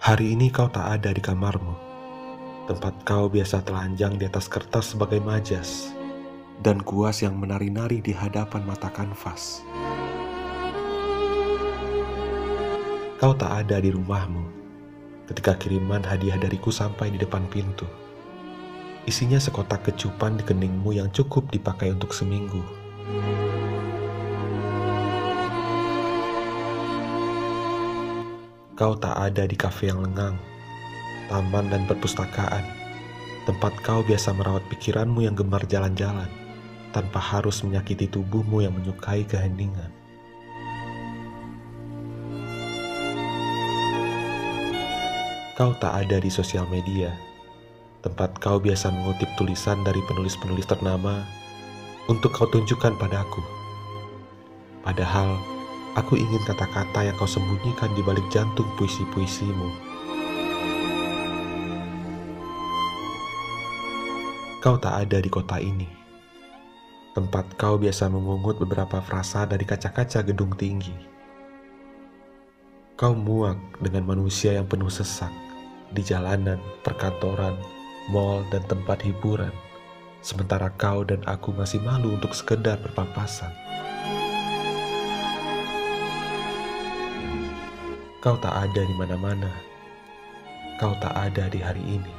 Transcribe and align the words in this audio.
Hari 0.00 0.32
ini 0.32 0.48
kau 0.48 0.64
tak 0.64 0.96
ada 0.96 1.12
di 1.12 1.20
kamarmu, 1.20 1.76
tempat 2.64 3.04
kau 3.04 3.28
biasa 3.28 3.60
telanjang 3.60 4.16
di 4.16 4.24
atas 4.24 4.48
kertas 4.48 4.96
sebagai 4.96 5.20
majas, 5.20 5.92
dan 6.64 6.80
kuas 6.80 7.20
yang 7.20 7.36
menari-nari 7.36 8.00
di 8.00 8.16
hadapan 8.16 8.64
mata 8.64 8.88
kanvas. 8.88 9.60
Kau 13.20 13.36
tak 13.36 13.52
ada 13.52 13.76
di 13.76 13.92
rumahmu 13.92 14.48
ketika 15.28 15.52
kiriman 15.60 16.00
hadiah 16.00 16.40
dariku 16.40 16.72
sampai 16.72 17.12
di 17.12 17.20
depan 17.20 17.44
pintu. 17.52 17.84
Isinya 19.04 19.36
sekotak 19.36 19.84
kecupan 19.84 20.40
di 20.40 20.48
keningmu 20.48 20.96
yang 20.96 21.12
cukup 21.12 21.52
dipakai 21.52 21.92
untuk 21.92 22.16
seminggu. 22.16 22.64
Kau 28.80 28.96
tak 28.96 29.12
ada 29.12 29.44
di 29.44 29.60
kafe 29.60 29.92
yang 29.92 30.00
lengang, 30.00 30.40
taman 31.28 31.68
dan 31.68 31.84
perpustakaan, 31.84 32.64
tempat 33.44 33.76
kau 33.84 34.00
biasa 34.00 34.32
merawat 34.32 34.64
pikiranmu 34.72 35.20
yang 35.20 35.36
gemar 35.36 35.60
jalan-jalan, 35.68 36.24
tanpa 36.88 37.20
harus 37.20 37.60
menyakiti 37.60 38.08
tubuhmu 38.08 38.64
yang 38.64 38.72
menyukai 38.72 39.28
keheningan. 39.28 39.92
Kau 45.60 45.76
tak 45.76 46.00
ada 46.00 46.16
di 46.16 46.32
sosial 46.32 46.64
media, 46.72 47.12
tempat 48.00 48.32
kau 48.40 48.56
biasa 48.56 48.88
mengutip 48.88 49.28
tulisan 49.36 49.76
dari 49.84 50.00
penulis-penulis 50.08 50.64
ternama 50.64 51.20
untuk 52.08 52.32
kau 52.32 52.48
tunjukkan 52.48 52.96
padaku. 52.96 53.44
Padahal, 54.80 55.59
Aku 55.98 56.14
ingin 56.14 56.38
kata-kata 56.46 57.02
yang 57.02 57.18
kau 57.18 57.26
sembunyikan 57.26 57.90
di 57.98 58.02
balik 58.06 58.22
jantung 58.30 58.70
puisi-puisimu. 58.78 59.68
Kau 64.62 64.78
tak 64.78 65.08
ada 65.08 65.18
di 65.18 65.26
kota 65.26 65.58
ini. 65.58 65.90
Tempat 67.10 67.58
kau 67.58 67.74
biasa 67.74 68.06
mengungut 68.06 68.62
beberapa 68.62 69.02
frasa 69.02 69.42
dari 69.50 69.66
kaca-kaca 69.66 70.22
gedung 70.22 70.54
tinggi. 70.54 70.94
Kau 72.94 73.10
muak 73.10 73.58
dengan 73.82 74.14
manusia 74.14 74.54
yang 74.54 74.70
penuh 74.70 74.92
sesak 74.92 75.32
di 75.90 76.06
jalanan, 76.06 76.62
perkantoran, 76.86 77.58
mall, 78.14 78.46
dan 78.54 78.62
tempat 78.70 79.02
hiburan. 79.02 79.50
Sementara 80.22 80.70
kau 80.70 81.02
dan 81.02 81.18
aku 81.26 81.50
masih 81.50 81.82
malu 81.82 82.14
untuk 82.14 82.30
sekedar 82.30 82.78
berpapasan. 82.78 83.50
Kau 88.20 88.36
tak 88.36 88.52
ada 88.52 88.84
di 88.84 88.92
mana-mana. 88.92 89.48
Kau 90.76 90.92
tak 91.00 91.16
ada 91.16 91.48
di 91.48 91.56
hari 91.56 91.80
ini. 91.80 92.12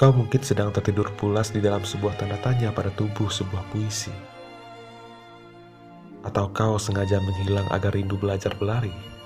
Kau 0.00 0.16
mungkin 0.16 0.40
sedang 0.40 0.72
tertidur 0.72 1.12
pulas 1.12 1.52
di 1.52 1.60
dalam 1.60 1.84
sebuah 1.84 2.16
tanda 2.16 2.40
tanya 2.40 2.72
pada 2.72 2.88
tubuh 2.88 3.28
sebuah 3.28 3.68
puisi. 3.68 4.14
Atau 6.24 6.48
kau 6.56 6.80
sengaja 6.80 7.20
menghilang 7.20 7.68
agar 7.68 7.92
rindu 7.92 8.16
belajar 8.16 8.56
berlari. 8.56 9.17